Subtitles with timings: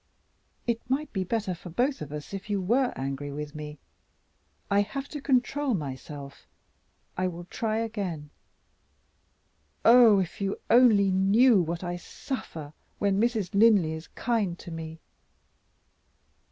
[0.65, 3.77] "It might be better for both of us if you were angry with me.
[4.67, 6.47] I have to control myself;
[7.15, 8.31] I will try again.
[9.85, 13.53] Oh, if you only knew what I suffer when Mrs.
[13.53, 14.99] Linley is kind to me!"